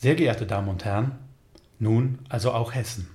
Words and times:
Sehr 0.00 0.14
geehrte 0.14 0.46
Damen 0.46 0.68
und 0.68 0.86
Herren, 0.86 1.12
nun 1.78 2.20
also 2.30 2.52
auch 2.52 2.74
Hessen. 2.74 3.10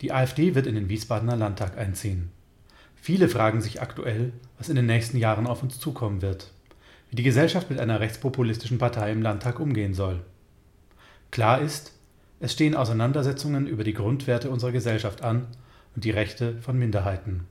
Die 0.00 0.12
AfD 0.12 0.54
wird 0.54 0.68
in 0.68 0.76
den 0.76 0.88
Wiesbadener 0.88 1.34
Landtag 1.34 1.76
einziehen. 1.76 2.30
Viele 2.94 3.28
fragen 3.28 3.60
sich 3.60 3.82
aktuell, 3.82 4.32
was 4.56 4.68
in 4.68 4.76
den 4.76 4.86
nächsten 4.86 5.16
Jahren 5.16 5.48
auf 5.48 5.64
uns 5.64 5.80
zukommen 5.80 6.22
wird, 6.22 6.52
wie 7.10 7.16
die 7.16 7.24
Gesellschaft 7.24 7.68
mit 7.68 7.80
einer 7.80 7.98
rechtspopulistischen 7.98 8.78
Partei 8.78 9.10
im 9.10 9.22
Landtag 9.22 9.58
umgehen 9.58 9.92
soll. 9.92 10.20
Klar 11.32 11.60
ist, 11.60 11.98
es 12.38 12.52
stehen 12.52 12.76
Auseinandersetzungen 12.76 13.66
über 13.66 13.82
die 13.82 13.94
Grundwerte 13.94 14.50
unserer 14.50 14.70
Gesellschaft 14.70 15.22
an 15.22 15.48
und 15.96 16.04
die 16.04 16.12
Rechte 16.12 16.62
von 16.62 16.78
Minderheiten. 16.78 17.48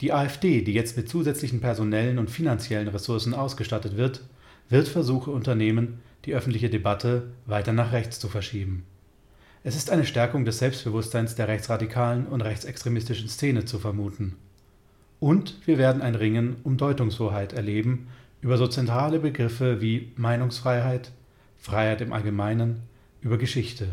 Die 0.00 0.10
AfD, 0.10 0.62
die 0.62 0.72
jetzt 0.72 0.96
mit 0.96 1.10
zusätzlichen 1.10 1.60
personellen 1.60 2.18
und 2.18 2.30
finanziellen 2.30 2.88
Ressourcen 2.88 3.34
ausgestattet 3.34 3.98
wird, 3.98 4.22
wird 4.70 4.88
Versuche 4.88 5.30
unternehmen, 5.30 6.00
die 6.24 6.34
öffentliche 6.34 6.70
Debatte 6.70 7.30
weiter 7.46 7.72
nach 7.72 7.92
rechts 7.92 8.18
zu 8.18 8.28
verschieben. 8.28 8.84
Es 9.62 9.76
ist 9.76 9.90
eine 9.90 10.04
Stärkung 10.04 10.44
des 10.44 10.58
Selbstbewusstseins 10.58 11.34
der 11.34 11.48
rechtsradikalen 11.48 12.26
und 12.26 12.42
rechtsextremistischen 12.42 13.28
Szene 13.28 13.64
zu 13.64 13.78
vermuten. 13.78 14.36
Und 15.20 15.66
wir 15.66 15.78
werden 15.78 16.02
ein 16.02 16.14
Ringen 16.14 16.56
um 16.64 16.76
Deutungshoheit 16.76 17.54
erleben 17.54 18.08
über 18.42 18.58
so 18.58 18.66
zentrale 18.66 19.20
Begriffe 19.20 19.80
wie 19.80 20.12
Meinungsfreiheit, 20.16 21.12
Freiheit 21.56 22.02
im 22.02 22.12
Allgemeinen, 22.12 22.82
über 23.22 23.38
Geschichte. 23.38 23.88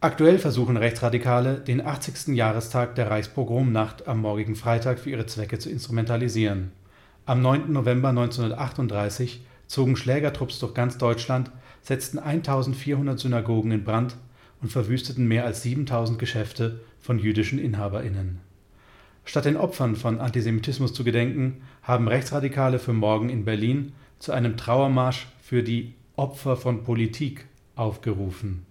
Aktuell 0.00 0.38
versuchen 0.38 0.76
Rechtsradikale, 0.76 1.54
den 1.60 1.84
80. 1.84 2.36
Jahrestag 2.36 2.94
der 2.94 3.10
Reichspogromnacht 3.10 4.06
am 4.06 4.20
morgigen 4.20 4.54
Freitag 4.54 4.98
für 4.98 5.10
ihre 5.10 5.26
Zwecke 5.26 5.58
zu 5.58 5.70
instrumentalisieren. 5.70 6.72
Am 7.24 7.40
9. 7.42 7.72
November 7.72 8.10
1938 8.10 9.40
zogen 9.68 9.96
Schlägertrupps 9.96 10.58
durch 10.58 10.74
ganz 10.74 10.98
Deutschland, 10.98 11.52
setzten 11.82 12.18
1400 12.18 13.18
Synagogen 13.18 13.70
in 13.70 13.84
Brand 13.84 14.16
und 14.60 14.72
verwüsteten 14.72 15.28
mehr 15.28 15.44
als 15.44 15.62
7000 15.62 16.18
Geschäfte 16.18 16.80
von 17.00 17.20
jüdischen 17.20 17.60
Inhaberinnen. 17.60 18.40
Statt 19.24 19.44
den 19.44 19.56
Opfern 19.56 19.94
von 19.94 20.20
Antisemitismus 20.20 20.94
zu 20.94 21.04
gedenken, 21.04 21.62
haben 21.82 22.08
Rechtsradikale 22.08 22.78
für 22.78 22.94
morgen 22.94 23.28
in 23.28 23.44
Berlin 23.44 23.92
zu 24.18 24.32
einem 24.32 24.56
Trauermarsch 24.56 25.28
für 25.40 25.62
die 25.62 25.94
Opfer 26.16 26.56
von 26.56 26.82
Politik 26.82 27.46
aufgerufen. 27.76 28.64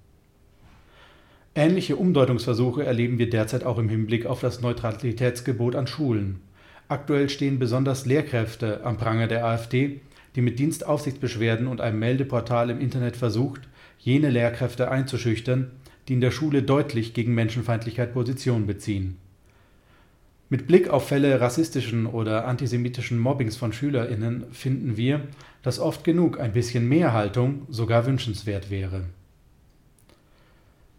Ähnliche 1.55 1.95
Umdeutungsversuche 1.95 2.85
erleben 2.85 3.17
wir 3.17 3.29
derzeit 3.29 3.63
auch 3.63 3.77
im 3.77 3.89
Hinblick 3.89 4.25
auf 4.25 4.41
das 4.41 4.61
Neutralitätsgebot 4.61 5.75
an 5.75 5.87
Schulen. 5.87 6.41
Aktuell 6.87 7.29
stehen 7.29 7.57
besonders 7.57 8.05
Lehrkräfte 8.05 8.83
am 8.83 8.97
Pranger 8.97 9.27
der 9.27 9.45
AfD, 9.45 10.01
die 10.37 10.41
mit 10.43 10.59
Dienstaufsichtsbeschwerden 10.59 11.65
und 11.65 11.81
einem 11.81 11.97
Meldeportal 11.97 12.69
im 12.69 12.79
Internet 12.79 13.17
versucht, 13.17 13.61
jene 13.97 14.29
Lehrkräfte 14.29 14.91
einzuschüchtern, 14.91 15.71
die 16.07 16.13
in 16.13 16.21
der 16.21 16.29
Schule 16.29 16.61
deutlich 16.61 17.15
gegen 17.15 17.33
Menschenfeindlichkeit 17.33 18.13
Position 18.13 18.67
beziehen. 18.67 19.17
Mit 20.49 20.67
Blick 20.67 20.89
auf 20.89 21.07
Fälle 21.07 21.41
rassistischen 21.41 22.05
oder 22.05 22.45
antisemitischen 22.45 23.17
Mobbings 23.17 23.57
von 23.57 23.73
SchülerInnen 23.73 24.45
finden 24.51 24.95
wir, 24.95 25.21
dass 25.63 25.79
oft 25.79 26.03
genug 26.03 26.39
ein 26.39 26.53
bisschen 26.53 26.87
mehr 26.87 27.13
Haltung 27.13 27.63
sogar 27.67 28.05
wünschenswert 28.05 28.69
wäre. 28.69 29.05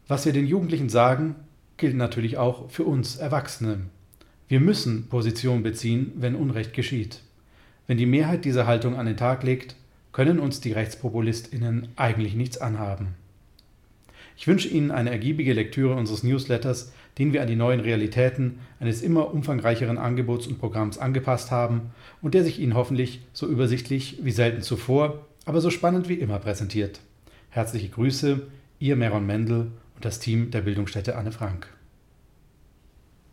Was 0.08 0.26
wir 0.26 0.32
den 0.32 0.48
Jugendlichen 0.48 0.88
sagen, 0.88 1.36
gilt 1.76 1.94
natürlich 1.94 2.38
auch 2.38 2.70
für 2.70 2.82
uns 2.82 3.16
Erwachsene. 3.16 3.82
Wir 4.48 4.58
müssen 4.58 5.06
Position 5.08 5.62
beziehen, 5.62 6.10
wenn 6.16 6.34
Unrecht 6.34 6.72
geschieht. 6.72 7.20
Wenn 7.88 7.96
die 7.96 8.06
Mehrheit 8.06 8.44
diese 8.44 8.66
Haltung 8.66 8.96
an 8.96 9.06
den 9.06 9.16
Tag 9.16 9.42
legt, 9.42 9.74
können 10.12 10.40
uns 10.40 10.60
die 10.60 10.72
RechtspopulistInnen 10.72 11.88
eigentlich 11.96 12.34
nichts 12.34 12.58
anhaben. 12.58 13.14
Ich 14.36 14.46
wünsche 14.46 14.68
Ihnen 14.68 14.90
eine 14.90 15.10
ergiebige 15.10 15.54
Lektüre 15.54 15.94
unseres 15.94 16.22
Newsletters, 16.22 16.92
den 17.16 17.32
wir 17.32 17.40
an 17.40 17.48
die 17.48 17.56
neuen 17.56 17.80
Realitäten 17.80 18.60
eines 18.78 19.00
immer 19.00 19.32
umfangreicheren 19.32 19.96
Angebots 19.96 20.46
und 20.46 20.58
Programms 20.58 20.98
angepasst 20.98 21.50
haben 21.50 21.90
und 22.20 22.34
der 22.34 22.44
sich 22.44 22.60
Ihnen 22.60 22.74
hoffentlich 22.74 23.22
so 23.32 23.48
übersichtlich 23.48 24.18
wie 24.22 24.32
selten 24.32 24.60
zuvor, 24.60 25.26
aber 25.46 25.62
so 25.62 25.70
spannend 25.70 26.10
wie 26.10 26.14
immer 26.14 26.38
präsentiert. 26.38 27.00
Herzliche 27.48 27.88
Grüße, 27.88 28.46
Ihr 28.80 28.96
Meron 28.96 29.26
Mendel 29.26 29.72
und 29.94 30.04
das 30.04 30.20
Team 30.20 30.50
der 30.50 30.60
Bildungsstätte 30.60 31.16
Anne 31.16 31.32
Frank. 31.32 31.68